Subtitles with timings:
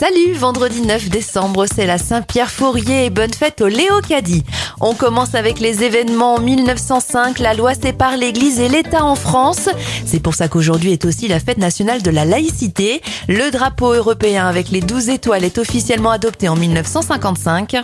[0.00, 4.44] Salut, vendredi 9 décembre, c'est la Saint-Pierre Fourier et bonne fête au Léo Caddy.
[4.78, 9.68] On commence avec les événements en 1905, la loi sépare l'Église et l'État en France.
[10.06, 13.02] C'est pour ça qu'aujourd'hui est aussi la fête nationale de la laïcité.
[13.26, 17.74] Le drapeau européen avec les 12 étoiles est officiellement adopté en 1955.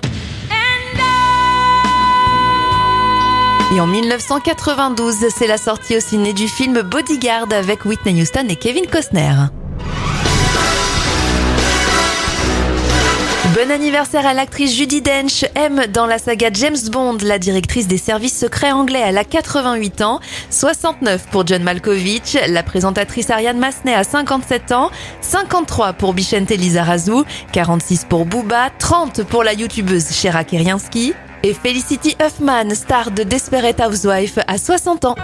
[3.75, 8.55] Et en 1992, c'est la sortie au ciné du film Bodyguard avec Whitney Houston et
[8.55, 9.35] Kevin Costner.
[13.65, 17.97] Bon anniversaire à l'actrice Judy Dench, M dans la saga James Bond, la directrice des
[17.97, 19.01] services secrets anglais.
[19.03, 20.21] Elle a 88 ans,
[20.51, 24.91] 69 pour John Malkovich, la présentatrice Ariane Massenet a 57 ans,
[25.23, 32.19] 53 pour Bichente Lizarazu, 46 pour Booba, 30 pour la youtubeuse Shera Keriansky et Felicity
[32.23, 35.17] Huffman, star de Desperate Housewife, à 60 ans.